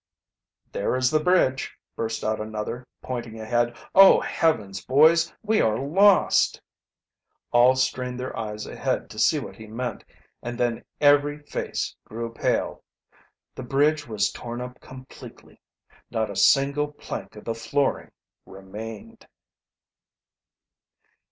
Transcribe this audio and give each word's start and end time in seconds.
"There 0.71 0.95
is 0.95 1.11
the 1.11 1.19
bridge!" 1.19 1.77
burst 1.95 2.23
out 2.23 2.39
another, 2.41 2.87
pointing 3.03 3.39
ahead. 3.39 3.77
"Oh, 3.93 4.19
Heavens, 4.19 4.83
boys, 4.83 5.31
we 5.43 5.61
are 5.61 5.77
lost!" 5.77 6.59
All 7.51 7.75
strained 7.75 8.19
their 8.19 8.35
eyes 8.35 8.65
ahead 8.65 9.11
to 9.11 9.19
see 9.19 9.37
what 9.37 9.57
he 9.57 9.67
meant, 9.67 10.03
and 10.41 10.57
then 10.59 10.83
every 10.99 11.37
face 11.43 11.95
grew 12.03 12.33
pale. 12.33 12.83
The 13.53 13.61
bridge 13.61 14.07
was 14.07 14.31
torn 14.31 14.59
up 14.59 14.79
completely, 14.81 15.61
not 16.09 16.31
a 16.31 16.35
single 16.35 16.87
plank 16.91 17.35
of 17.35 17.45
the 17.45 17.53
flooring 17.53 18.09
remained. 18.47 19.27